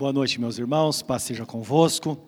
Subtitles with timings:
[0.00, 2.18] Boa noite, meus irmãos, paz seja convosco.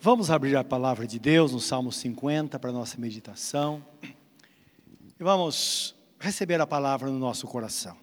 [0.00, 3.84] Vamos abrir a palavra de Deus no Salmo 50 para nossa meditação.
[4.02, 7.98] E vamos receber a palavra no nosso coração.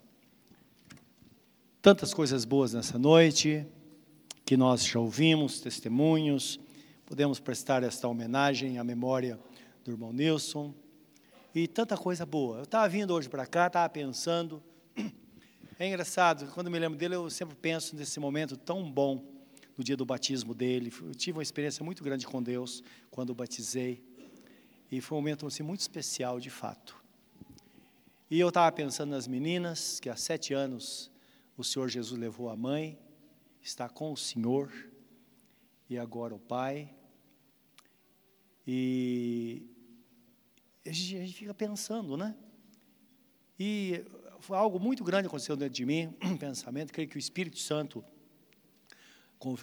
[1.82, 3.66] Tantas coisas boas nessa noite,
[4.46, 6.60] que nós já ouvimos, testemunhos,
[7.04, 9.40] podemos prestar esta homenagem à memória
[9.84, 10.72] do irmão Nilson,
[11.56, 12.58] e tanta coisa boa.
[12.58, 14.62] Eu estava vindo hoje para cá, estava pensando
[15.80, 19.24] é engraçado, quando me lembro dele, eu sempre penso nesse momento tão bom,
[19.78, 20.92] no dia do batismo dele.
[21.02, 24.04] Eu tive uma experiência muito grande com Deus quando o batizei.
[24.92, 26.98] E foi um momento assim, muito especial, de fato.
[28.30, 31.12] E eu estava pensando nas meninas, que há sete anos
[31.56, 32.98] o Senhor Jesus levou a mãe,
[33.62, 34.72] está com o Senhor,
[35.90, 36.94] e agora o Pai.
[38.66, 39.64] E
[40.86, 42.36] a gente fica pensando, né?
[43.60, 44.04] E
[44.40, 48.04] foi algo muito grande aconteceu dentro de mim, um pensamento, creio que o Espírito Santo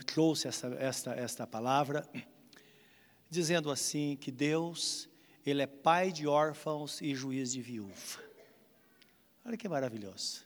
[0.07, 2.09] trouxe esta, esta, esta palavra,
[3.29, 5.09] dizendo assim que Deus,
[5.45, 8.23] Ele é pai de órfãos e juiz de viúva.
[9.45, 10.43] Olha que maravilhoso.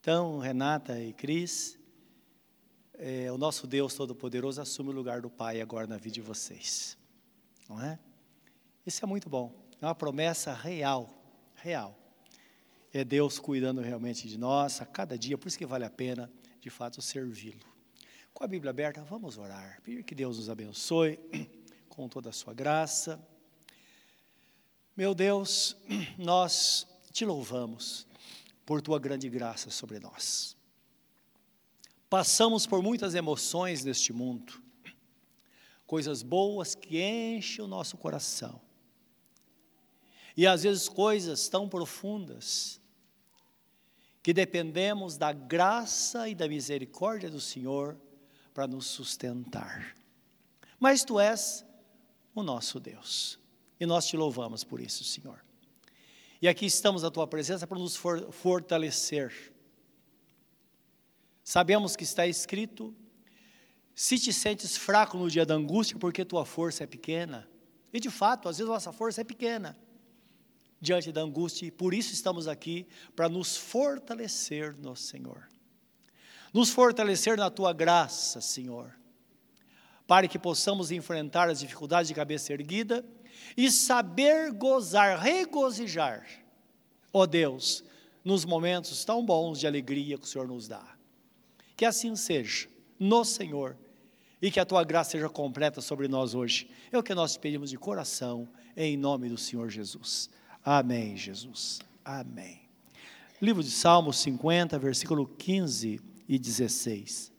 [0.00, 1.78] Então, Renata e Cris,
[2.94, 6.96] é, o nosso Deus Todo-Poderoso assume o lugar do Pai agora na vida de vocês.
[7.68, 7.98] Não é?
[8.86, 9.52] Isso é muito bom.
[9.80, 11.10] É uma promessa real,
[11.56, 12.07] real
[12.92, 16.30] é Deus cuidando realmente de nós a cada dia, por isso que vale a pena,
[16.60, 17.66] de fato, servi-lo.
[18.32, 21.18] Com a Bíblia aberta, vamos orar, pedir que Deus nos abençoe
[21.88, 23.20] com toda a sua graça.
[24.96, 25.76] Meu Deus,
[26.16, 28.06] nós te louvamos
[28.64, 30.56] por tua grande graça sobre nós.
[32.08, 34.62] Passamos por muitas emoções neste mundo,
[35.86, 38.67] coisas boas que enchem o nosso coração
[40.38, 42.80] e às vezes coisas tão profundas
[44.22, 47.98] que dependemos da graça e da misericórdia do Senhor
[48.54, 49.96] para nos sustentar.
[50.78, 51.66] Mas tu és
[52.36, 53.36] o nosso Deus
[53.80, 55.44] e nós te louvamos por isso, Senhor.
[56.40, 59.52] E aqui estamos à tua presença para nos for fortalecer.
[61.42, 62.94] Sabemos que está escrito:
[63.92, 67.50] se te sentes fraco no dia da angústia, porque tua força é pequena.
[67.92, 69.76] E de fato, às vezes nossa força é pequena
[70.80, 75.48] diante da angústia e por isso estamos aqui para nos fortalecer no Senhor.
[76.52, 78.94] Nos fortalecer na tua graça, Senhor,
[80.06, 83.04] para que possamos enfrentar as dificuldades de cabeça erguida
[83.56, 86.26] e saber gozar, regozijar,
[87.12, 87.84] ó Deus,
[88.24, 90.96] nos momentos tão bons de alegria que o Senhor nos dá.
[91.76, 92.68] Que assim seja,
[92.98, 93.76] no Senhor,
[94.40, 96.68] e que a tua graça seja completa sobre nós hoje.
[96.92, 100.30] É o que nós pedimos de coração, em nome do Senhor Jesus.
[100.64, 101.80] Amém, Jesus.
[102.04, 102.60] Amém.
[103.40, 107.32] Livro de Salmos 50, versículo 15 e 16.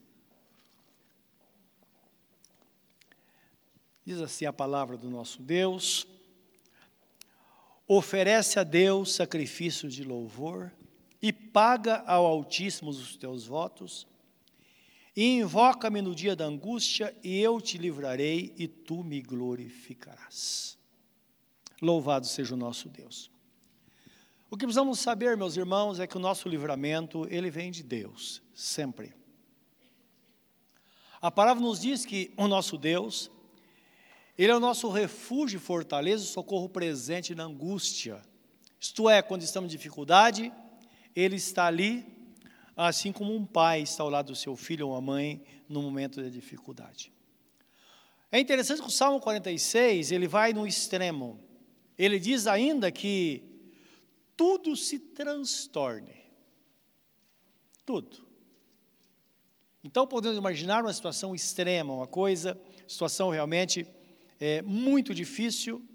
[4.06, 6.08] Diz assim a palavra do nosso Deus:
[7.88, 10.72] Oferece a Deus sacrifício de louvor
[11.22, 14.08] e paga ao Altíssimo os teus votos,
[15.16, 20.79] e invoca-me no dia da angústia, e eu te livrarei, e tu me glorificarás.
[21.82, 23.32] Louvado seja o nosso Deus.
[24.52, 28.42] O que precisamos saber, meus irmãos, é que o nosso livramento, ele vem de Deus,
[28.54, 29.14] sempre.
[31.22, 33.30] A palavra nos diz que o nosso Deus,
[34.38, 38.22] ele é o nosso refúgio, fortaleza e socorro presente na angústia.
[38.80, 40.52] Isto é, quando estamos em dificuldade,
[41.16, 42.06] ele está ali,
[42.76, 46.24] assim como um pai está ao lado do seu filho ou uma mãe no momento
[46.24, 47.12] de dificuldade.
[48.32, 51.40] É interessante que o Salmo 46, ele vai no extremo.
[52.00, 53.44] Ele diz ainda que
[54.38, 56.16] tudo se transtorne.
[57.86, 58.26] Tudo.
[59.84, 63.86] Então podemos imaginar uma situação extrema, uma coisa, situação realmente
[64.40, 65.86] é, muito difícil.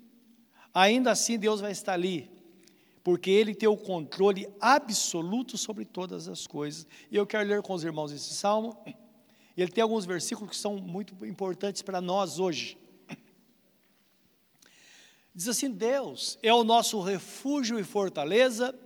[0.74, 2.30] Ainda assim Deus vai estar ali,
[3.02, 6.86] porque Ele tem o controle absoluto sobre todas as coisas.
[7.10, 8.76] E eu quero ler com os irmãos esse salmo.
[9.56, 12.76] Ele tem alguns versículos que são muito importantes para nós hoje.
[15.34, 18.78] Diz assim: Deus é o nosso refúgio e fortaleza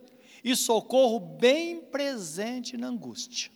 [0.43, 3.51] e socorro bem presente na angústia.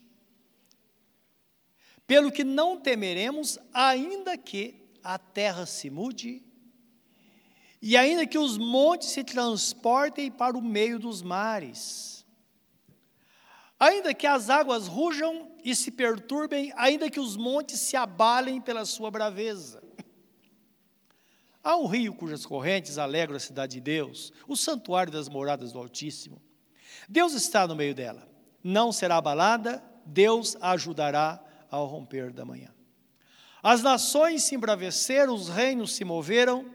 [2.07, 6.43] Pelo que não temeremos, ainda que a terra se mude,
[7.81, 12.27] e ainda que os montes se transportem para o meio dos mares,
[13.79, 18.85] ainda que as águas rujam e se perturbem, ainda que os montes se abalem pela
[18.85, 19.82] sua braveza.
[21.63, 25.79] Há um rio cujas correntes alegram a cidade de Deus, o santuário das moradas do
[25.79, 26.43] Altíssimo.
[27.09, 28.29] Deus está no meio dela.
[28.65, 32.75] Não será abalada, Deus a ajudará ao romper da manhã.
[33.63, 36.69] As nações se embraveceram, os reinos se moveram,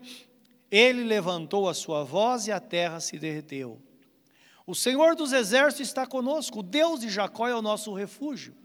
[0.72, 3.81] ele levantou a sua voz e a terra se derreteu.
[4.66, 8.56] O Senhor dos exércitos está conosco, o Deus de Jacó é o nosso refúgio.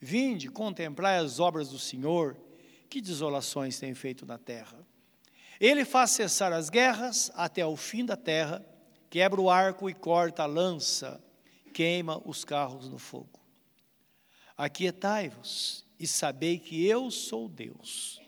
[0.00, 2.36] Vinde, contemplai as obras do Senhor,
[2.88, 4.86] que desolações tem feito na terra.
[5.60, 8.64] Ele faz cessar as guerras até o fim da terra,
[9.08, 11.22] quebra o arco e corta a lança,
[11.72, 13.40] queima os carros no fogo.
[14.56, 18.20] Aquietai-vos e sabei que eu sou Deus.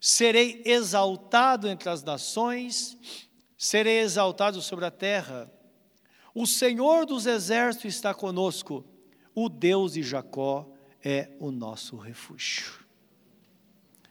[0.00, 2.96] Serei exaltado entre as nações,
[3.58, 5.50] serei exaltado sobre a terra.
[6.32, 8.84] O Senhor dos exércitos está conosco,
[9.34, 10.68] o Deus de Jacó
[11.02, 12.86] é o nosso refúgio.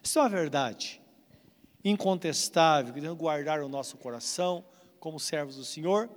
[0.03, 1.04] Isso é uma verdade
[1.85, 4.65] incontestável, que devemos guardar o nosso coração
[4.99, 6.09] como servos do Senhor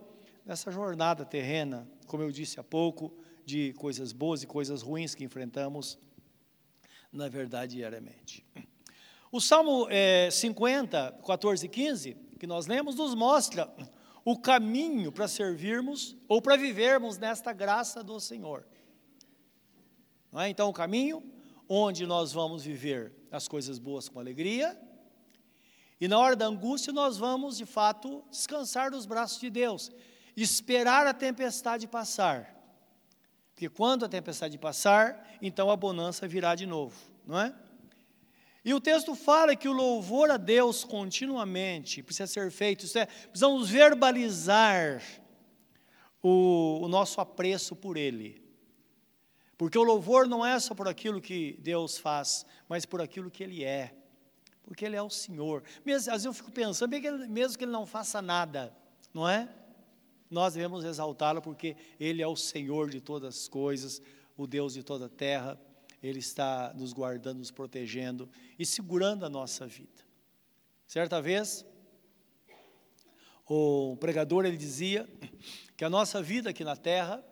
[0.47, 5.23] nessa jornada terrena, como eu disse há pouco, de coisas boas e coisas ruins que
[5.23, 5.99] enfrentamos,
[7.13, 8.47] na verdade, diariamente.
[9.31, 13.71] O Salmo é, 50, 14 e 15, que nós lemos, nos mostra
[14.25, 18.67] o caminho para servirmos ou para vivermos nesta graça do Senhor.
[20.35, 20.49] É?
[20.49, 21.23] Então, o caminho
[21.69, 24.79] onde nós vamos viver as coisas boas com alegria,
[26.01, 29.91] e na hora da angústia, nós vamos, de fato, descansar nos braços de Deus,
[30.37, 32.55] esperar a tempestade passar.
[33.53, 36.97] Porque quando a tempestade passar, então a bonança virá de novo,
[37.27, 37.53] não é?
[38.65, 43.07] E o texto fala que o louvor a Deus continuamente precisa ser feito, isso é,
[43.07, 45.03] precisamos verbalizar
[46.23, 48.41] o, o nosso apreço por Ele.
[49.57, 53.43] Porque o louvor não é só por aquilo que Deus faz, mas por aquilo que
[53.43, 53.98] Ele é
[54.69, 55.65] porque Ele é o Senhor.
[55.83, 56.91] Mesmo, às vezes eu fico pensando,
[57.27, 58.71] mesmo que Ele não faça nada,
[59.15, 59.49] não é?
[60.31, 64.03] Nós devemos exaltá-lo porque Ele é o Senhor de todas as coisas,
[64.37, 65.59] o Deus de toda a terra.
[66.03, 68.29] Ele está nos guardando, nos protegendo
[68.59, 70.05] e segurando a nossa vida.
[70.87, 71.65] Certa vez,
[73.47, 75.09] o pregador ele dizia
[75.79, 77.25] que a nossa vida aqui na terra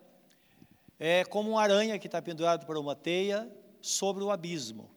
[0.97, 3.47] é como uma aranha que está pendurada por uma teia
[3.79, 4.96] sobre o abismo.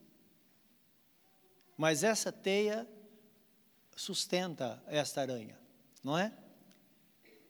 [1.80, 2.86] Mas essa teia
[3.96, 5.58] sustenta esta aranha,
[6.04, 6.30] não é?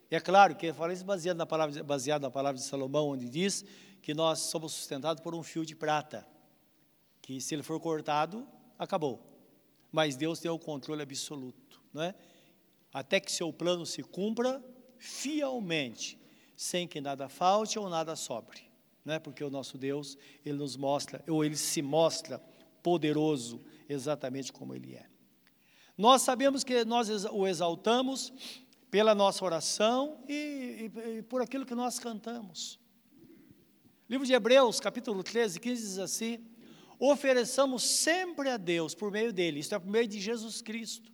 [0.09, 3.09] E é claro que eu falei isso baseado na palavra, baseado na palavra de Salomão,
[3.09, 3.65] onde diz
[4.00, 6.25] que nós somos sustentados por um fio de prata,
[7.21, 8.47] que se ele for cortado,
[8.79, 9.21] acabou.
[9.91, 12.15] Mas Deus tem o controle absoluto, não é?
[12.94, 14.62] Até que seu plano se cumpra
[14.97, 16.17] fielmente,
[16.56, 18.62] sem que nada falte ou nada sobre,
[19.05, 19.19] não é?
[19.19, 20.17] Porque o nosso Deus,
[20.47, 22.38] ele nos mostra, ou ele se mostra
[22.81, 23.61] poderoso
[23.93, 25.07] exatamente como Ele é.
[25.97, 28.33] Nós sabemos que nós o exaltamos
[28.91, 32.79] pela nossa oração e, e, e por aquilo que nós cantamos.
[34.09, 36.45] Livro de Hebreus, capítulo 13, 15 diz assim:
[36.99, 41.13] ofereçamos sempre a Deus por meio dele, isto é, por meio de Jesus Cristo,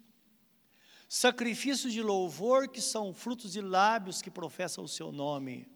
[1.09, 5.69] sacrifícios de louvor que são frutos de lábios que professam o seu nome.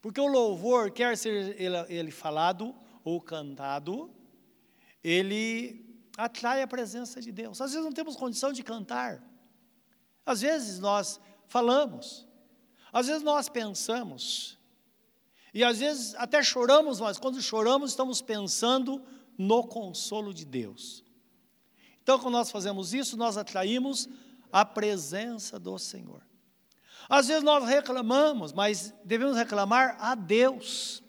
[0.00, 4.10] Porque o louvor, quer ser ele, ele falado ou cantado,
[5.02, 5.87] ele
[6.18, 7.60] atrai a presença de Deus.
[7.60, 9.22] Às vezes não temos condição de cantar.
[10.26, 12.26] Às vezes nós falamos.
[12.92, 14.58] Às vezes nós pensamos.
[15.54, 19.00] E às vezes até choramos, mas quando choramos estamos pensando
[19.38, 21.04] no consolo de Deus.
[22.02, 24.08] Então, quando nós fazemos isso, nós atraímos
[24.50, 26.26] a presença do Senhor.
[27.08, 31.00] Às vezes nós reclamamos, mas devemos reclamar a Deus.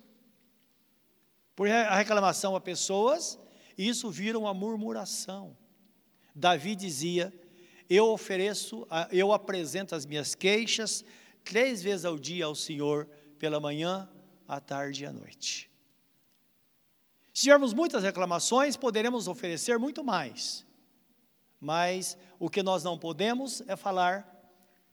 [1.56, 3.39] Porque a reclamação a pessoas
[3.88, 5.56] isso vira uma murmuração.
[6.36, 7.34] Davi dizia:
[7.90, 11.06] Eu ofereço, eu apresento as minhas queixas
[11.44, 13.08] três vezes ao dia ao Senhor,
[13.38, 14.10] pela manhã,
[14.48, 15.70] à tarde e à noite.
[17.34, 20.66] Se tivermos muitas reclamações, poderemos oferecer muito mais.
[21.58, 24.28] Mas o que nós não podemos é falar,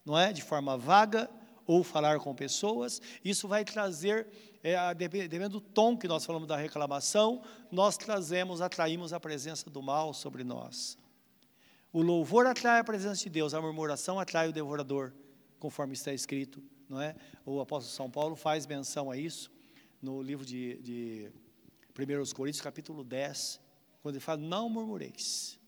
[0.05, 1.29] não é, de forma vaga
[1.67, 3.03] ou falar com pessoas.
[3.25, 4.29] Isso vai trazer
[4.69, 9.81] é, dependendo do tom que nós falamos da reclamação, nós trazemos, atraímos a presença do
[9.81, 10.99] mal sobre nós.
[11.93, 15.13] O louvor atrai a presença de Deus, a murmuração atrai o devorador,
[15.61, 17.15] conforme está escrito, não é?
[17.45, 19.53] O apóstolo São Paulo faz menção a isso
[20.03, 21.33] no livro de, de
[21.97, 23.61] 1 Coríntios, capítulo 10,
[24.03, 25.61] quando ele fala: Não murmureis,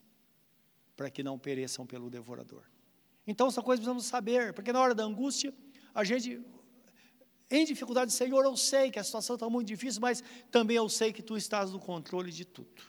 [0.97, 2.63] para que não pereçam pelo devorador.
[3.25, 5.53] Então, coisas que precisamos saber, porque na hora da angústia,
[5.95, 6.41] a gente
[7.49, 11.11] em dificuldade, Senhor, eu sei que a situação está muito difícil, mas também eu sei
[11.11, 12.83] que Tu estás no controle de tudo.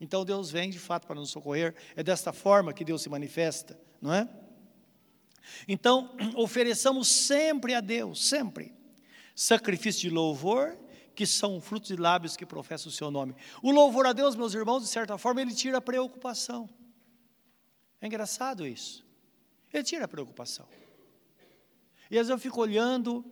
[0.00, 1.74] Então Deus vem de fato para nos socorrer.
[1.96, 4.28] É desta forma que Deus se manifesta, não é?
[5.66, 8.72] Então, ofereçamos sempre a Deus, sempre,
[9.34, 10.78] sacrifício de louvor
[11.14, 13.36] que são frutos de lábios que professam o seu nome.
[13.62, 16.68] O louvor a Deus, meus irmãos, de certa forma, ele tira a preocupação.
[18.00, 19.04] É engraçado isso.
[19.72, 20.66] Ele tira a preocupação.
[22.10, 23.24] E às vezes eu fico olhando,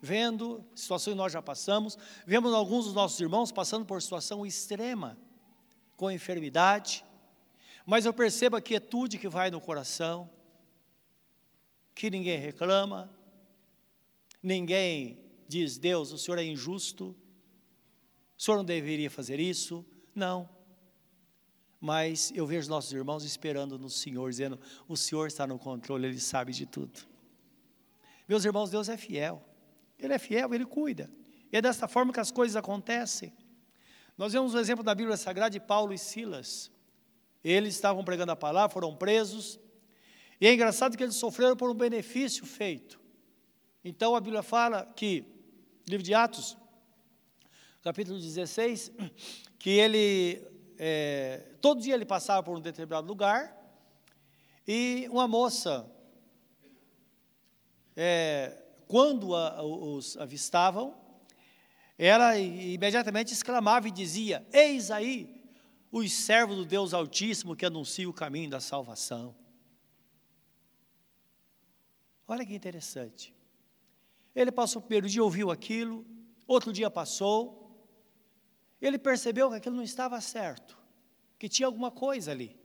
[0.00, 5.18] vendo situações que nós já passamos, vemos alguns dos nossos irmãos passando por situação extrema,
[5.96, 7.04] com enfermidade,
[7.84, 10.30] mas eu percebo a quietude que vai no coração,
[11.94, 13.10] que ninguém reclama,
[14.42, 17.16] ninguém diz: Deus, o Senhor é injusto,
[18.36, 19.84] o Senhor não deveria fazer isso.
[20.14, 20.48] Não.
[21.80, 26.20] Mas eu vejo nossos irmãos esperando no Senhor, dizendo: O Senhor está no controle, Ele
[26.20, 27.00] sabe de tudo.
[28.28, 29.42] Meus irmãos, Deus é fiel.
[29.98, 31.10] Ele é fiel, Ele cuida.
[31.52, 33.32] E é desta forma que as coisas acontecem.
[34.16, 36.70] Nós vemos o exemplo da Bíblia Sagrada de Paulo e Silas.
[37.42, 39.58] Eles estavam pregando a palavra, foram presos.
[40.40, 43.00] E é engraçado que eles sofreram por um benefício feito.
[43.84, 45.24] Então a Bíblia fala que,
[45.88, 46.56] livro de Atos,
[47.82, 48.92] capítulo 16,
[49.58, 50.42] que ele,
[50.76, 53.56] é, todo dia ele passava por um determinado lugar
[54.66, 55.90] e uma moça,
[57.96, 60.96] é, quando a, os avistavam,
[61.98, 65.38] ela imediatamente exclamava e dizia: Eis aí
[65.92, 69.36] os servos do Deus Altíssimo que anunciam o caminho da salvação.
[72.26, 73.34] Olha que interessante.
[74.34, 76.06] Ele passou o primeiro dia, ouviu aquilo,
[76.46, 77.58] outro dia passou,
[78.80, 80.78] ele percebeu que aquilo não estava certo,
[81.38, 82.56] que tinha alguma coisa ali.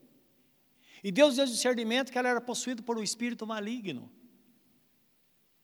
[1.04, 4.12] E Deus deu discernimento que ela era possuída por um espírito maligno.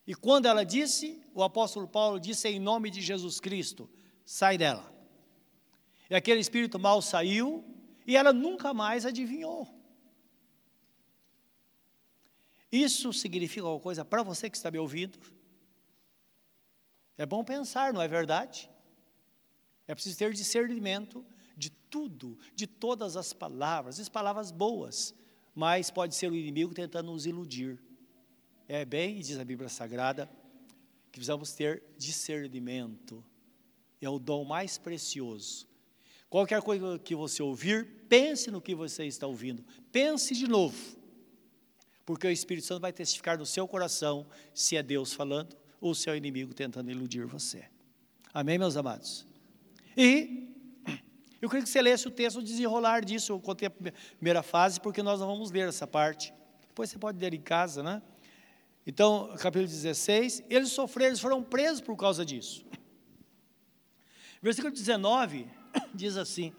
[0.09, 3.87] E quando ela disse, o apóstolo Paulo disse em nome de Jesus Cristo:
[4.25, 4.91] sai dela.
[6.09, 7.63] E aquele espírito mal saiu
[8.07, 9.71] e ela nunca mais adivinhou.
[12.71, 15.19] Isso significa alguma coisa para você que está me ouvindo?
[17.15, 18.67] É bom pensar, não é verdade?
[19.87, 21.23] É preciso ter discernimento
[21.55, 25.13] de tudo, de todas as palavras, as palavras boas,
[25.53, 27.79] mas pode ser o inimigo tentando nos iludir.
[28.71, 30.29] É bem, diz a Bíblia Sagrada,
[31.11, 33.25] que precisamos ter discernimento.
[33.99, 35.67] É o dom mais precioso.
[36.29, 39.65] Qualquer coisa que você ouvir, pense no que você está ouvindo.
[39.91, 40.77] Pense de novo.
[42.05, 45.95] Porque o Espírito Santo vai testificar no seu coração se é Deus falando ou o
[45.95, 47.65] seu inimigo tentando iludir você.
[48.31, 49.25] Amém, meus amados?
[49.97, 50.47] E
[51.41, 53.31] eu queria que você lesse o texto, o desenrolar disso.
[53.31, 56.31] Eu contei a primeira fase, porque nós não vamos ler essa parte.
[56.67, 57.99] Depois você pode ler em casa, né?
[58.86, 62.65] Então, capítulo 16, eles sofreram, eles foram presos por causa disso.
[64.41, 65.48] Versículo 19
[65.93, 66.53] diz assim: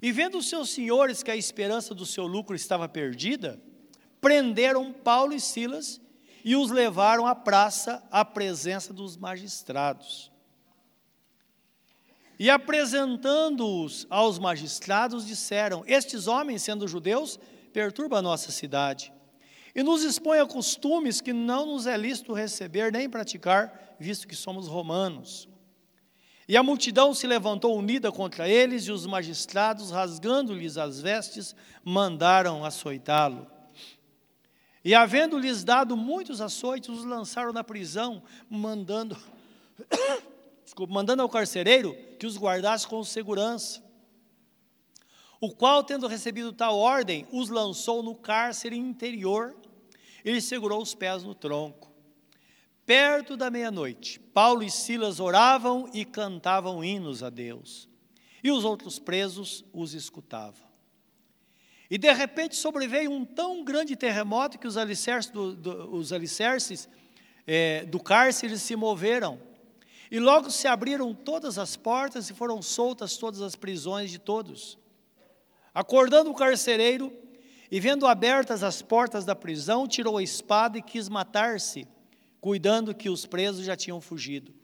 [0.00, 3.60] E vendo os seus senhores que a esperança do seu lucro estava perdida,
[4.20, 6.00] prenderam Paulo e Silas
[6.44, 10.30] e os levaram à praça à presença dos magistrados.
[12.38, 17.40] E apresentando-os aos magistrados, disseram: Estes homens, sendo judeus,
[17.72, 19.15] perturbam a nossa cidade
[19.76, 24.34] e nos expõem a costumes que não nos é lícito receber nem praticar, visto que
[24.34, 25.46] somos romanos.
[26.48, 31.54] E a multidão se levantou unida contra eles, e os magistrados, rasgando-lhes as vestes,
[31.84, 33.46] mandaram açoitá-lo.
[34.82, 39.14] E havendo-lhes dado muitos açoites, os lançaram na prisão, mandando,
[40.64, 43.84] desculpa, mandando ao carcereiro que os guardasse com segurança.
[45.38, 49.54] O qual, tendo recebido tal ordem, os lançou no cárcere interior
[50.26, 51.88] e lhe segurou os pés no tronco.
[52.84, 57.88] Perto da meia-noite, Paulo e Silas oravam e cantavam hinos a Deus,
[58.42, 60.66] e os outros presos os escutavam.
[61.88, 66.88] E de repente sobreveio um tão grande terremoto que os alicerces do, do, os alicerces,
[67.46, 69.40] é, do cárcere se moveram.
[70.10, 74.76] E logo se abriram todas as portas e foram soltas todas as prisões de todos.
[75.72, 77.12] Acordando o carcereiro
[77.70, 81.86] e vendo abertas as portas da prisão, tirou a espada e quis matar-se,
[82.40, 84.54] cuidando que os presos já tinham fugido.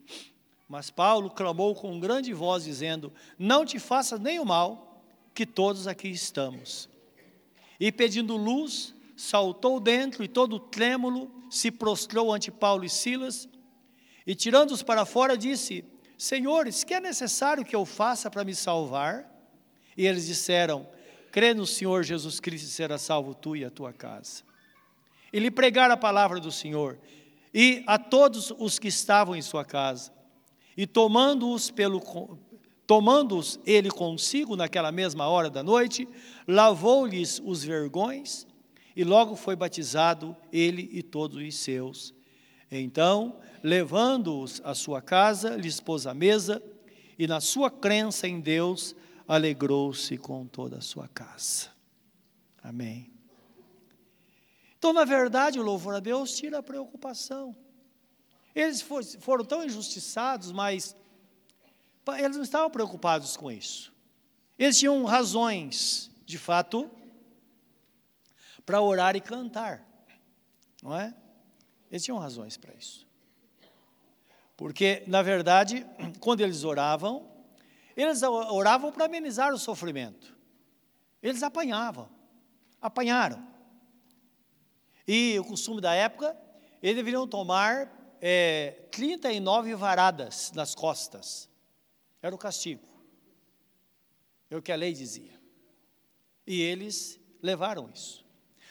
[0.67, 6.07] Mas Paulo clamou com grande voz, dizendo: Não te faças o mal, que todos aqui
[6.07, 6.89] estamos.
[7.79, 13.47] E pedindo luz, saltou dentro e todo trêmulo se prostrou ante Paulo e Silas.
[14.25, 15.83] E tirando-os para fora, disse:
[16.17, 19.29] Senhores, que é necessário que eu faça para me salvar?
[19.97, 20.87] E eles disseram:
[21.33, 24.43] Crê no Senhor Jesus Cristo e será salvo tu e a tua casa.
[25.33, 25.49] E lhe
[25.91, 26.99] a palavra do Senhor
[27.51, 30.13] e a todos os que estavam em sua casa.
[30.77, 31.99] E tomando-os pelo
[32.85, 36.07] Tomando-os ele consigo naquela mesma hora da noite,
[36.47, 38.45] lavou-lhes os vergões
[38.95, 42.13] e logo foi batizado ele e todos os seus
[42.69, 46.61] Então, levando-os à sua casa, lhes pôs a mesa,
[47.17, 48.95] e na sua crença em Deus,
[49.27, 51.69] alegrou-se com toda a sua casa.
[52.61, 53.11] Amém.
[54.77, 57.55] Então, na verdade, o louvor a Deus tira a preocupação.
[58.53, 60.95] Eles foram tão injustiçados, mas
[62.17, 63.93] eles não estavam preocupados com isso.
[64.59, 66.91] Eles tinham razões, de fato,
[68.65, 69.85] para orar e cantar,
[70.81, 71.13] não é?
[71.89, 73.07] Eles tinham razões para isso.
[74.55, 75.85] Porque, na verdade,
[76.19, 77.32] quando eles oravam,
[77.95, 80.35] eles oravam para amenizar o sofrimento.
[81.21, 82.09] Eles apanhavam,
[82.81, 83.45] apanharam.
[85.07, 86.37] E o costume da época,
[86.81, 91.49] eles deveriam tomar é, 39 varadas nas costas.
[92.21, 92.87] Era o castigo.
[94.49, 95.39] É o que a lei dizia.
[96.45, 98.23] E eles levaram isso.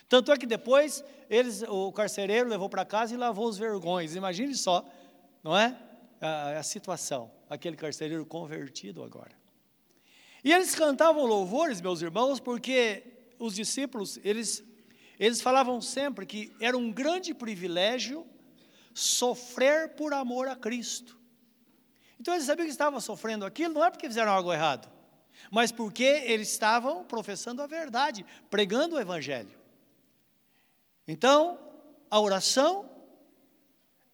[0.09, 4.15] Tanto é que depois eles, o carcereiro levou para casa e lavou os vergões.
[4.15, 4.87] Imagine só,
[5.43, 5.79] não é?
[6.21, 9.33] A, a situação, aquele carcereiro convertido agora.
[10.43, 13.05] E eles cantavam louvores, meus irmãos, porque
[13.39, 14.65] os discípulos, eles,
[15.19, 18.27] eles falavam sempre que era um grande privilégio
[18.95, 21.19] sofrer por amor a Cristo.
[22.19, 24.91] Então eles sabiam que estavam sofrendo aquilo, não é porque fizeram algo errado,
[25.51, 29.61] mas porque eles estavam professando a verdade, pregando o Evangelho.
[31.07, 31.59] Então,
[32.11, 32.89] a oração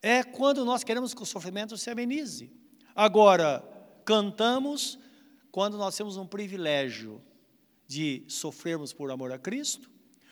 [0.02, 2.58] é quando nós queremos que o sofrimento se amenize.
[3.00, 3.62] Agora,
[4.04, 4.98] cantamos
[5.52, 7.22] quando nós temos um privilégio
[7.86, 9.88] de sofrermos por amor a Cristo,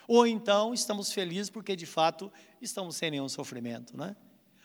[0.08, 2.28] ou então estamos felizes porque de fato
[2.61, 4.16] estamos sem nenhum sofrimento, né?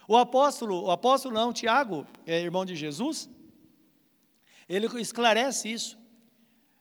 [0.07, 3.29] O apóstolo, o apóstolo não, Tiago, é irmão de Jesus,
[4.67, 5.95] ele esclarece isso.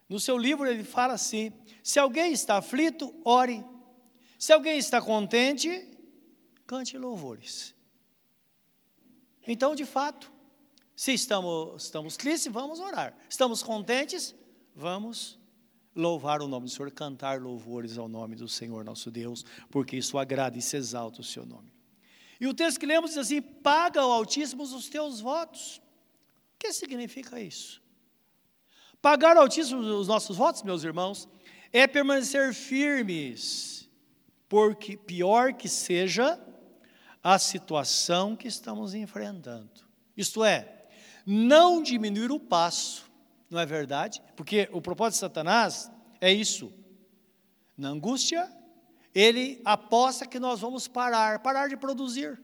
[0.09, 3.63] No seu livro ele fala assim: se alguém está aflito, ore.
[4.39, 5.87] Se alguém está contente,
[6.67, 7.75] cante louvores.
[9.47, 10.40] Então, de fato,
[11.01, 13.17] se estamos, estamos tristes, vamos orar.
[13.27, 14.35] Estamos contentes,
[14.77, 15.39] vamos
[15.97, 20.19] louvar o nome do Senhor, cantar louvores ao nome do Senhor nosso Deus, porque isso
[20.19, 21.73] agrada e se exalta o seu nome.
[22.39, 25.79] E o texto que lemos diz assim: paga ao Altíssimo os teus votos.
[25.79, 27.83] O que significa isso?
[29.01, 31.27] Pagar ao Altíssimo os nossos votos, meus irmãos,
[31.73, 33.89] é permanecer firmes
[34.51, 36.39] porque pior que seja
[37.23, 39.89] a situação que estamos enfrentando.
[40.15, 40.80] Isto é,
[41.27, 43.11] não diminuir o passo,
[43.49, 44.23] não é verdade?
[44.37, 46.73] Porque o propósito de Satanás é isso.
[47.77, 48.51] Na angústia,
[49.15, 52.41] ele aposta que nós vamos parar, parar de produzir.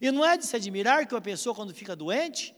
[0.00, 2.54] E não é de se admirar que uma pessoa, quando fica doente,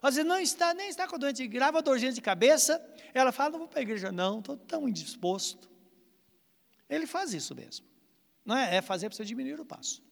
[0.00, 3.50] às vezes não está, nem está com a doente, grava dorzinha de cabeça, ela fala,
[3.50, 5.68] não vou para a igreja não, estou tão indisposto.
[6.88, 7.86] Ele faz isso mesmo.
[8.44, 8.76] Não é?
[8.76, 10.05] é fazer para você diminuir o passo.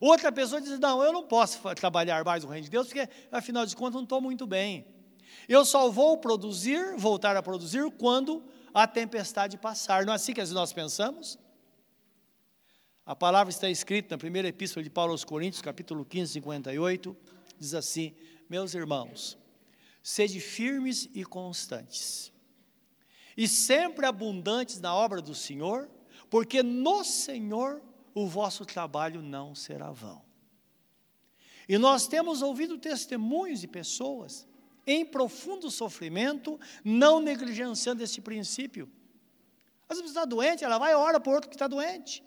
[0.00, 3.64] Outra pessoa diz: Não, eu não posso trabalhar mais o reino de Deus, porque afinal
[3.64, 4.86] de contas não estou muito bem.
[5.48, 8.42] Eu só vou produzir, voltar a produzir, quando
[8.74, 10.04] a tempestade passar.
[10.04, 11.38] Não é assim que nós pensamos?
[13.04, 17.16] A palavra está escrita na primeira epístola de Paulo aos Coríntios, capítulo 15, 58,
[17.58, 18.14] diz assim:
[18.50, 19.38] Meus irmãos,
[20.02, 22.32] sede firmes e constantes,
[23.36, 25.88] e sempre abundantes na obra do Senhor,
[26.28, 27.80] porque no Senhor
[28.16, 30.22] o vosso trabalho não será vão.
[31.68, 34.48] E nós temos ouvido testemunhos de pessoas
[34.86, 38.88] em profundo sofrimento, não negligenciando esse princípio.
[39.86, 42.24] Às vezes está doente, ela vai e ora por outro que está doente.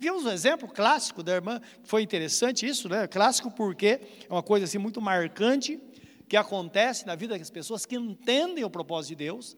[0.00, 3.06] Vimos um exemplo clássico da irmã, foi interessante isso, né?
[3.06, 5.80] Clássico porque é uma coisa assim muito marcante
[6.28, 9.56] que acontece na vida das pessoas que entendem o propósito de Deus,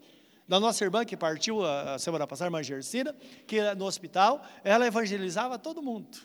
[0.53, 4.87] da nossa irmã que partiu a semana passada, a irmã Gersina, que no hospital, ela
[4.87, 6.19] evangelizava todo mundo.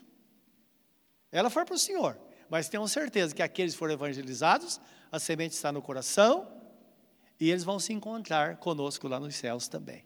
[1.31, 5.55] Ela foi para o Senhor, mas tenho certeza que aqueles que foram evangelizados, a semente
[5.55, 6.45] está no coração
[7.39, 10.03] e eles vão se encontrar conosco lá nos céus também.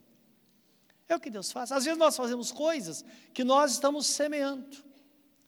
[1.10, 1.72] É o que Deus faz.
[1.72, 3.04] Às vezes nós fazemos coisas
[3.34, 4.78] que nós estamos semeando.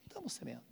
[0.07, 0.63] Estamos semeando.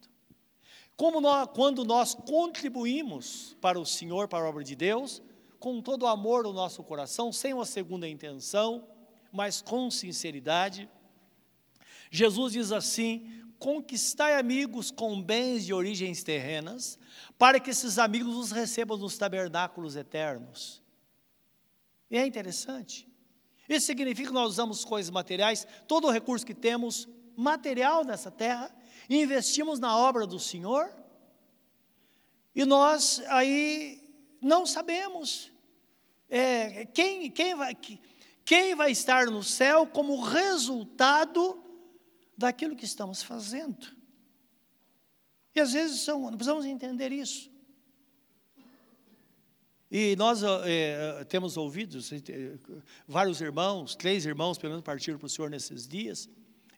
[0.98, 5.22] Como nós, quando nós contribuímos para o Senhor, para a obra de Deus,
[5.62, 8.88] com todo o amor no nosso coração, sem uma segunda intenção,
[9.32, 10.90] mas com sinceridade.
[12.10, 16.98] Jesus diz assim: conquistai amigos com bens de origens terrenas,
[17.38, 20.82] para que esses amigos os recebam nos tabernáculos eternos.
[22.10, 23.08] E é interessante.
[23.70, 28.76] Isso significa que nós usamos coisas materiais, todo o recurso que temos material nessa terra,
[29.08, 30.92] e investimos na obra do Senhor,
[32.56, 34.02] e nós aí
[34.42, 35.51] não sabemos
[36.32, 37.76] é, quem, quem, vai,
[38.46, 41.62] quem vai estar no céu como resultado
[42.38, 43.86] daquilo que estamos fazendo.
[45.54, 47.52] E às vezes são, precisamos entender isso.
[49.92, 52.00] E nós é, temos ouvido
[53.06, 56.30] vários irmãos, três irmãos pelo menos partiram para o Senhor nesses dias,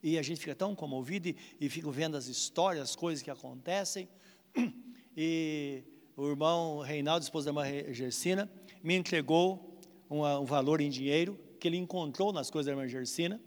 [0.02, 3.30] e a gente fica tão comovido e, e fica vendo as histórias, as coisas que
[3.30, 4.10] acontecem.
[5.16, 5.84] E
[6.18, 8.50] o irmão Reinaldo, esposa da irmã Gersina,
[8.84, 13.42] me entregou um valor em dinheiro que ele encontrou nas coisas da irmã Gersina,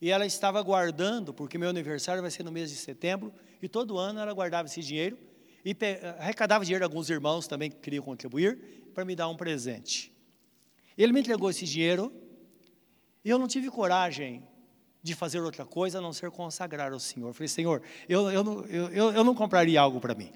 [0.00, 3.98] e ela estava guardando, porque meu aniversário vai ser no mês de setembro, e todo
[3.98, 5.18] ano ela guardava esse dinheiro,
[5.64, 5.76] e
[6.18, 8.56] arrecadava dinheiro de alguns irmãos também que queriam contribuir,
[8.94, 10.12] para me dar um presente.
[10.96, 12.12] Ele me entregou esse dinheiro
[13.24, 14.42] e eu não tive coragem
[15.02, 17.28] de fazer outra coisa a não ser consagrar ao Senhor.
[17.28, 20.30] Eu falei, Senhor, eu, eu, eu, eu não compraria algo para mim.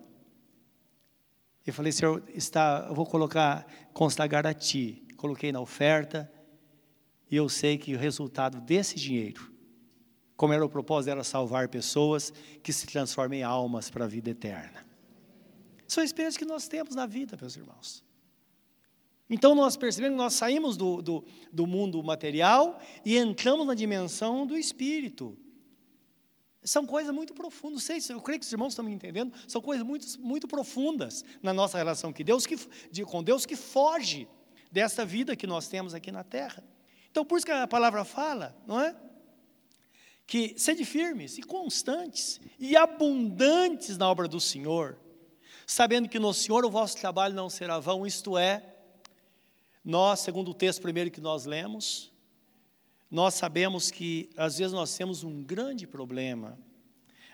[1.66, 5.03] Eu falei, Senhor, está, eu vou colocar, consagrar a Ti.
[5.16, 6.31] Coloquei na oferta
[7.31, 9.50] e eu sei que o resultado desse dinheiro,
[10.37, 14.31] como era o propósito, era salvar pessoas que se transformem em almas para a vida
[14.31, 14.85] eterna.
[15.87, 18.05] São experiências que nós temos na vida, meus irmãos.
[19.29, 24.46] Então nós percebemos que nós saímos do, do, do mundo material e entramos na dimensão
[24.46, 25.38] do espírito.
[26.64, 29.87] São coisas muito profundas, sei, eu creio que os irmãos estão me entendendo, são coisas
[29.87, 32.57] muito, muito profundas na nossa relação com Deus, que,
[32.90, 34.27] de, com Deus que foge
[34.72, 36.64] dessa vida que nós temos aqui na terra.
[37.11, 38.96] Então, por isso que a palavra fala, não é?
[40.27, 44.98] Que sede firmes e constantes e abundantes na obra do Senhor,
[45.66, 48.74] sabendo que no Senhor o vosso trabalho não será vão, isto é,
[49.85, 52.11] nós, segundo o texto primeiro que nós lemos,
[53.14, 56.59] nós sabemos que às vezes nós temos um grande problema,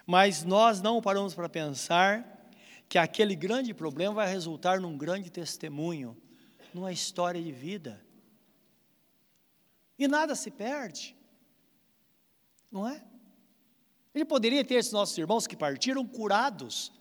[0.07, 2.51] mas nós não paramos para pensar
[2.87, 6.15] que aquele grande problema vai resultar num grande testemunho,
[6.75, 8.05] numa história de vida.
[9.99, 11.17] E nada se perde,
[12.71, 13.03] não é?
[14.15, 16.93] Ele poderia ter esses nossos irmãos que partiram curados,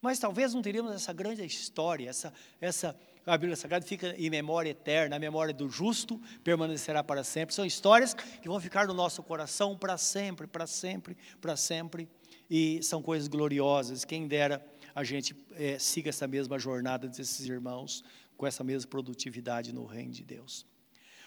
[0.00, 4.70] mas talvez não teríamos essa grande história, essa, essa a Bíblia Sagrada fica em memória
[4.70, 7.54] eterna, a memória do justo permanecerá para sempre.
[7.54, 12.08] São histórias que vão ficar no nosso coração para sempre, para sempre, para sempre.
[12.50, 14.04] E são coisas gloriosas.
[14.04, 18.04] Quem dera a gente é, siga essa mesma jornada desses irmãos,
[18.36, 20.66] com essa mesma produtividade no reino de Deus.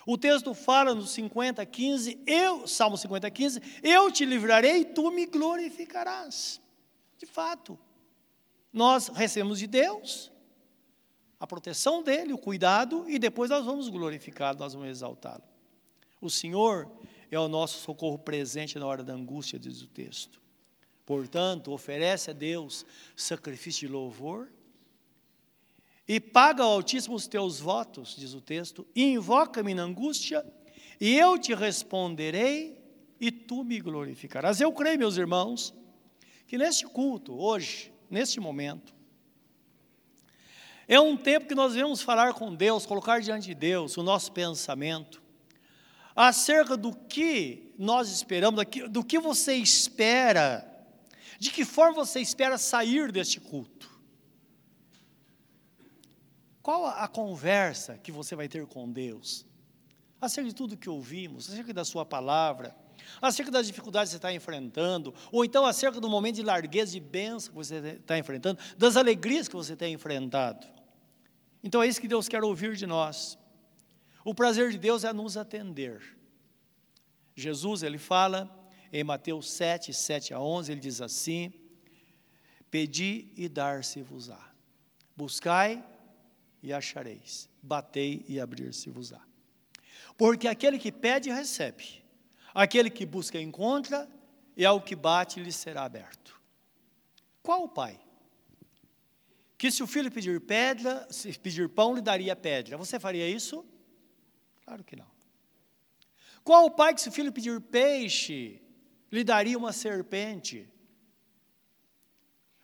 [0.06, 5.12] O texto fala no 50, 15, eu, Salmo 50, 15, eu te livrarei e tu
[5.12, 6.62] me glorificarás.
[7.18, 7.78] De fato,
[8.72, 10.32] nós recebemos de Deus,
[11.40, 15.44] a proteção dele, o cuidado, e depois nós vamos glorificá-lo, nós vamos exaltá-lo.
[16.20, 16.92] O Senhor
[17.30, 20.42] é o nosso socorro presente na hora da angústia, diz o texto.
[21.06, 24.52] Portanto, oferece a Deus sacrifício de louvor
[26.08, 30.46] e paga ao Altíssimo os teus votos, diz o texto, e invoca-me na angústia,
[31.00, 32.82] e eu te responderei
[33.20, 34.60] e tu me glorificarás.
[34.60, 35.74] Eu creio, meus irmãos,
[36.48, 38.96] que neste culto, hoje, neste momento,
[40.88, 44.32] é um tempo que nós devemos falar com Deus, colocar diante de Deus o nosso
[44.32, 45.22] pensamento
[46.18, 50.68] acerca do que nós esperamos, do que você espera,
[51.38, 53.88] de que forma você espera sair deste culto.
[56.64, 59.46] Qual a conversa que você vai ter com Deus?
[60.20, 62.76] Acerca de tudo que ouvimos, acerca da Sua palavra,
[63.22, 67.00] acerca das dificuldades que você está enfrentando, ou então acerca do momento de largueza e
[67.00, 70.77] bênção que você está enfrentando, das alegrias que você tem enfrentado.
[71.64, 73.38] Então é isso que Deus quer ouvir de nós.
[74.24, 76.18] O prazer de Deus é nos atender.
[77.36, 78.50] Jesus, ele fala
[78.92, 81.54] em Mateus 7, 7 a 11, ele diz assim:
[82.70, 84.52] Pedi e dar-se-vos-á.
[85.16, 85.84] Buscai
[86.62, 87.50] e achareis.
[87.62, 89.22] Batei e abrir-se-vos-á.
[90.18, 92.04] Porque aquele que pede, recebe.
[92.54, 94.10] Aquele que busca, encontra.
[94.56, 96.42] E ao que bate, lhe será aberto.
[97.44, 98.00] Qual o pai?
[99.58, 102.78] Que se o filho pedir pedra, se pedir pão, lhe daria pedra.
[102.78, 103.66] Você faria isso?
[104.64, 105.08] Claro que não.
[106.44, 108.62] Qual o pai que se o filho pedir peixe,
[109.12, 110.70] lhe daria uma serpente?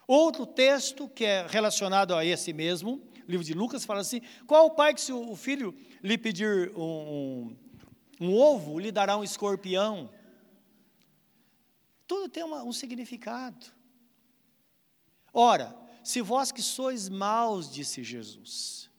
[0.07, 4.71] Outro texto que é relacionado a esse mesmo, livro de Lucas, fala assim: qual o
[4.71, 7.57] pai que se o filho lhe pedir um,
[8.19, 10.09] um, um ovo, lhe dará um escorpião?
[12.05, 13.65] Tudo tem uma, um significado.
[15.33, 18.89] Ora, se vós que sois maus, disse Jesus,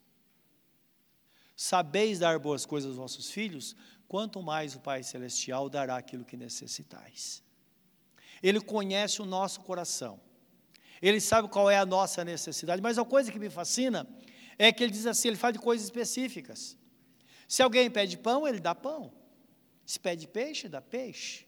[1.54, 3.76] sabeis dar boas coisas aos vossos filhos,
[4.08, 7.42] quanto mais o Pai Celestial dará aquilo que necessitais.
[8.42, 10.20] Ele conhece o nosso coração,
[11.00, 14.08] ele sabe qual é a nossa necessidade, mas a coisa que me fascina
[14.58, 16.76] é que ele diz assim: ele fala de coisas específicas.
[17.46, 19.12] Se alguém pede pão, ele dá pão.
[19.84, 21.46] Se pede peixe, dá peixe.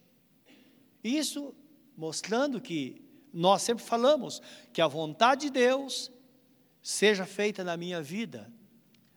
[1.02, 1.54] Isso
[1.96, 4.40] mostrando que nós sempre falamos
[4.72, 6.10] que a vontade de Deus
[6.82, 8.52] seja feita na minha vida.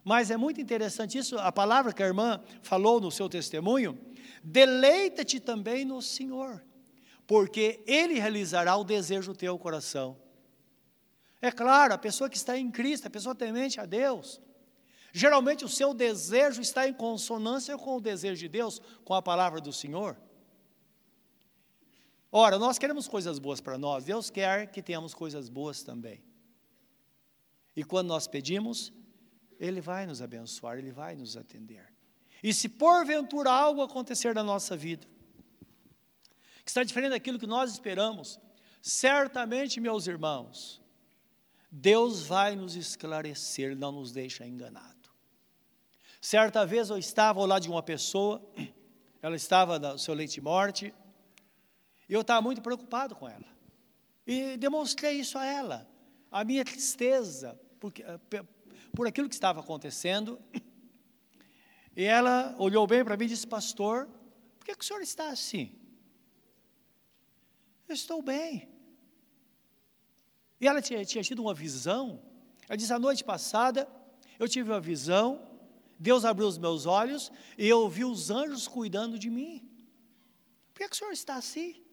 [0.04, 3.98] Mas é muito interessante isso, a palavra que a irmã falou no seu testemunho,
[4.44, 6.64] deleita-te também no Senhor,
[7.28, 10.18] porque Ele realizará o desejo do teu coração.
[11.42, 14.42] É claro, a pessoa que está em Cristo, a pessoa temente a Deus,
[15.14, 19.62] geralmente o seu desejo está em consonância com o desejo de Deus, com a palavra
[19.62, 20.18] do Senhor.
[22.32, 26.24] Ora, nós queremos coisas boas para nós, Deus quer que tenhamos coisas boas também.
[27.76, 28.94] E quando nós pedimos,
[29.60, 31.92] Ele vai nos abençoar, Ele vai nos atender.
[32.44, 35.08] E se porventura algo acontecer na nossa vida,
[36.64, 38.40] que está diferente daquilo que nós esperamos,
[38.82, 40.82] certamente, meus irmãos,
[41.72, 45.10] Deus vai nos esclarecer, não nos deixa enganado.
[46.22, 48.42] Certa vez eu estava ao lado de uma pessoa,
[49.22, 50.94] ela estava no seu leite morte,
[52.10, 53.46] e eu estava muito preocupado com ela.
[54.26, 55.88] E demonstrei isso a ela,
[56.32, 58.20] a minha tristeza porque, eh,
[58.94, 60.40] por aquilo que estava acontecendo.
[61.96, 64.08] E ela olhou bem para mim e disse: Pastor,
[64.58, 65.76] por que, que o senhor está assim?
[67.88, 68.70] Eu estou bem.
[70.62, 72.22] E ela tinha, tinha tido uma visão.
[72.68, 73.88] Ela disse: A noite passada
[74.38, 75.46] eu tive uma visão,
[75.98, 79.68] Deus abriu os meus olhos e eu vi os anjos cuidando de mim.
[80.74, 81.84] Por que, que o senhor está assim?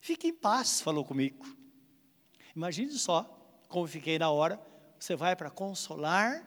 [0.00, 1.46] Fique em paz, falou comigo.
[2.54, 3.24] Imagine só
[3.68, 4.60] como fiquei na hora.
[4.98, 6.44] Você vai para consolar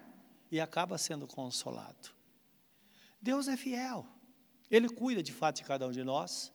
[0.51, 2.09] e acaba sendo consolado.
[3.21, 4.05] Deus é fiel.
[4.69, 6.51] Ele cuida de fato de cada um de nós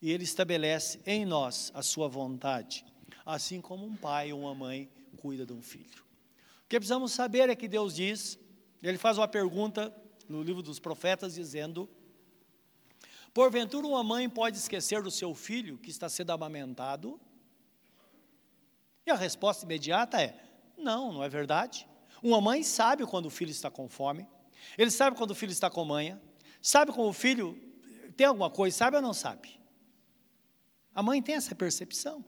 [0.00, 2.84] e ele estabelece em nós a sua vontade,
[3.24, 6.04] assim como um pai ou uma mãe cuida de um filho.
[6.64, 8.38] O que precisamos saber é que Deus diz,
[8.82, 9.94] ele faz uma pergunta
[10.28, 11.88] no livro dos profetas dizendo:
[13.36, 17.20] Porventura uma mãe pode esquecer do seu filho que está sendo amamentado?
[19.04, 20.42] E a resposta imediata é:
[20.74, 21.86] não, não é verdade.
[22.22, 24.26] Uma mãe sabe quando o filho está com fome,
[24.78, 26.18] ele sabe quando o filho está com manha,
[26.62, 27.62] sabe quando o filho
[28.16, 29.60] tem alguma coisa, sabe ou não sabe?
[30.94, 32.24] A mãe tem essa percepção.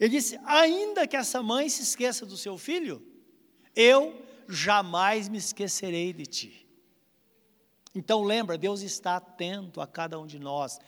[0.00, 3.06] Ele disse: ainda que essa mãe se esqueça do seu filho,
[3.76, 6.61] eu jamais me esquecerei de ti.
[7.94, 10.78] Então lembra, Deus está atento a cada um de nós.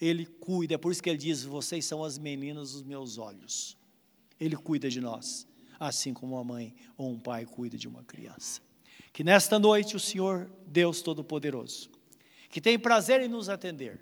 [0.00, 3.76] Ele cuida, é por isso que ele diz: "Vocês são as meninas dos meus olhos".
[4.38, 5.46] Ele cuida de nós,
[5.78, 8.60] assim como uma mãe ou um pai cuida de uma criança.
[9.12, 11.90] Que nesta noite o Senhor, Deus Todo-Poderoso,
[12.48, 14.00] que tem prazer em nos atender,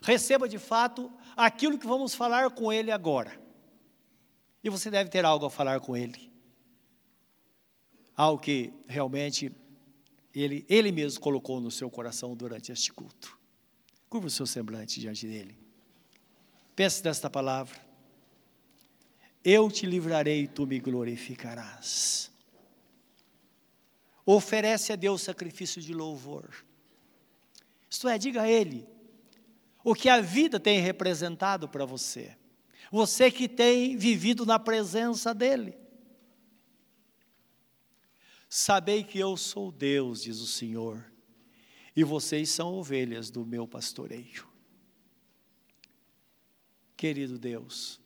[0.00, 3.38] receba de fato aquilo que vamos falar com Ele agora.
[4.62, 6.32] E você deve ter algo a falar com Ele.
[8.16, 9.50] Algo que realmente
[10.34, 13.38] ele, ele mesmo colocou no seu coração durante este culto.
[14.08, 15.56] Curva o seu semblante diante dele.
[16.74, 17.78] Pense nesta palavra.
[19.44, 22.30] Eu te livrarei e tu me glorificarás.
[24.26, 26.64] Oferece a Deus sacrifício de louvor.
[27.88, 28.86] Isto é, diga a Ele
[29.84, 32.34] o que a vida tem representado para você.
[32.90, 35.76] Você que tem vivido na presença dEle.
[38.56, 41.04] Sabei que eu sou Deus, diz o Senhor,
[41.96, 44.46] e vocês são ovelhas do meu pastoreio.
[46.96, 48.00] Querido Deus,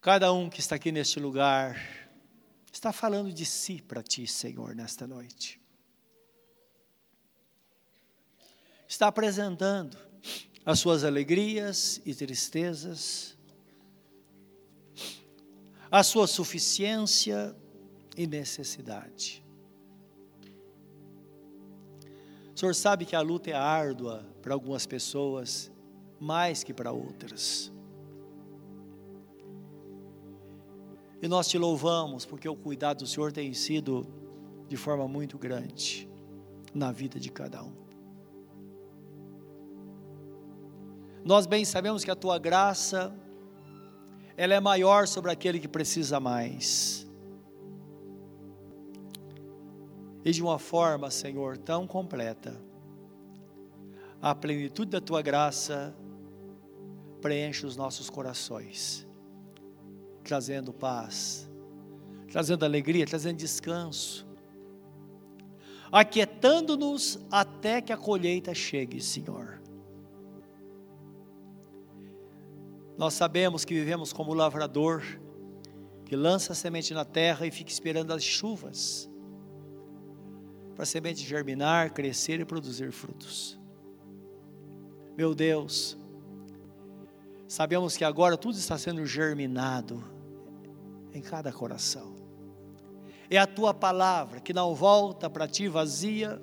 [0.00, 1.78] cada um que está aqui neste lugar
[2.72, 5.60] está falando de si para ti, Senhor, nesta noite.
[8.88, 9.98] Está apresentando
[10.64, 13.36] as suas alegrias e tristezas,
[15.90, 17.54] a sua suficiência
[18.16, 19.44] e necessidade.
[22.54, 25.72] O Senhor sabe que a luta é árdua para algumas pessoas,
[26.20, 27.72] mais que para outras.
[31.20, 34.06] E nós te louvamos porque o cuidado do Senhor tem sido
[34.68, 36.08] de forma muito grande
[36.72, 37.72] na vida de cada um.
[41.24, 43.12] Nós bem sabemos que a tua graça
[44.36, 47.03] ela é maior sobre aquele que precisa mais.
[50.24, 52.58] E de uma forma, Senhor, tão completa.
[54.22, 55.94] A plenitude da tua graça
[57.20, 59.06] preenche os nossos corações,
[60.22, 61.50] trazendo paz,
[62.32, 64.26] trazendo alegria, trazendo descanso,
[65.92, 69.60] aquietando-nos até que a colheita chegue, Senhor.
[72.96, 75.02] Nós sabemos que vivemos como lavrador,
[76.06, 79.10] que lança a semente na terra e fica esperando as chuvas
[80.74, 83.58] para a semente germinar, crescer e produzir frutos.
[85.16, 85.96] Meu Deus,
[87.54, 90.02] Sabemos que agora tudo está sendo germinado
[91.12, 92.16] em cada coração.
[93.30, 96.42] É a tua palavra que não volta para ti vazia,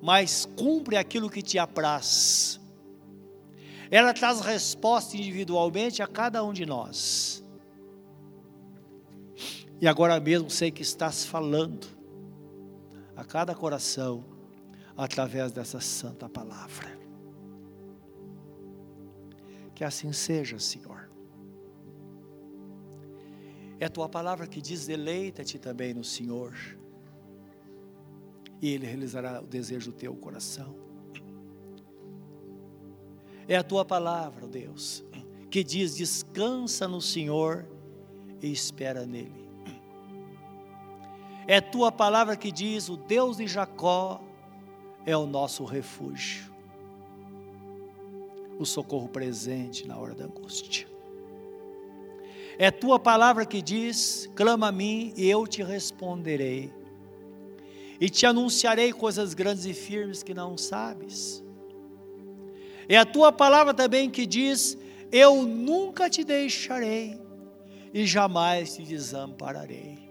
[0.00, 2.60] mas cumpre aquilo que te apraz.
[3.90, 7.42] Ela traz resposta individualmente a cada um de nós.
[9.80, 11.88] E agora mesmo sei que estás falando
[13.20, 14.24] a cada coração
[14.96, 16.98] através dessa santa palavra.
[19.74, 21.10] Que assim seja, Senhor.
[23.78, 26.54] É a tua palavra que diz: deleita-te também no Senhor,
[28.60, 30.74] e Ele realizará o desejo do teu coração.
[33.46, 35.04] É a tua palavra, Deus,
[35.50, 37.68] que diz: descansa no Senhor
[38.40, 39.39] e espera nele.
[41.46, 44.20] É tua palavra que diz: o Deus de Jacó
[45.04, 46.50] é o nosso refúgio
[48.60, 50.86] o socorro presente na hora da angústia.
[52.58, 56.70] É tua palavra que diz: clama a mim e eu te responderei,
[57.98, 61.42] e te anunciarei coisas grandes e firmes que não sabes.
[62.86, 64.76] É a tua palavra também que diz:
[65.10, 67.18] eu nunca te deixarei
[67.94, 70.09] e jamais te desampararei.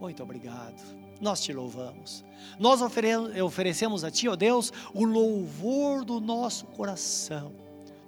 [0.00, 2.24] Muito obrigado nós te louvamos.
[2.58, 7.52] Nós oferecemos a Ti, ó Deus, o louvor do nosso coração,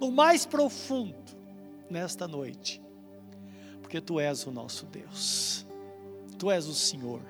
[0.00, 1.16] no mais profundo,
[1.90, 2.82] nesta noite,
[3.80, 5.66] porque Tu és o nosso Deus,
[6.38, 7.20] Tu és o Senhor.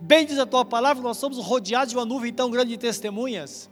[0.00, 3.68] Bem diz a Tua palavra, nós somos rodeados de uma nuvem tão grande de testemunhas.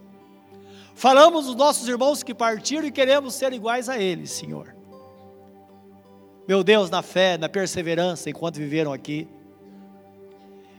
[0.95, 4.78] Falamos dos nossos irmãos que partiram e queremos ser iguais a eles, Senhor.
[6.49, 9.29] Meu Deus, na fé, na perseverança, enquanto viveram aqui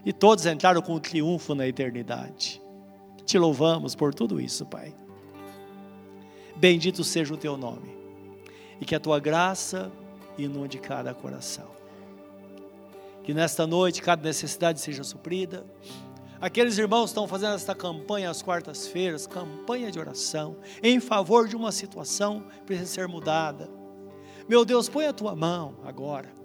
[0.04, 2.60] e todos entraram com triunfo na eternidade.
[3.24, 4.92] Te louvamos por tudo isso, Pai.
[6.56, 7.96] Bendito seja o teu nome,
[8.80, 9.92] e que a tua graça
[10.36, 11.70] inunde cada coração.
[13.22, 15.64] Que nesta noite cada necessidade seja suprida.
[16.40, 21.70] Aqueles irmãos estão fazendo esta campanha às quartas-feiras, campanha de oração, em favor de uma
[21.70, 23.79] situação que precisa ser mudada.
[24.48, 26.40] Meu Deus, põe a tua mão agora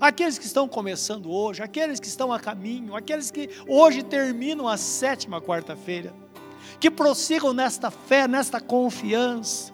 [0.00, 4.76] aqueles que estão começando hoje, aqueles que estão a caminho, aqueles que hoje terminam a
[4.76, 6.14] sétima quarta-feira,
[6.78, 9.72] que prossigam nesta fé, nesta confiança.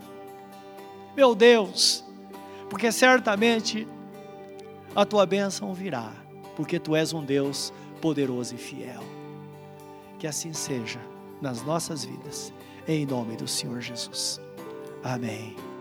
[1.16, 2.04] Meu Deus,
[2.70, 3.86] porque certamente
[4.94, 6.12] a tua bênção virá,
[6.56, 9.02] porque tu és um Deus poderoso e fiel.
[10.18, 11.00] Que assim seja
[11.40, 12.52] nas nossas vidas,
[12.86, 14.40] em nome do Senhor Jesus.
[15.02, 15.71] Amém.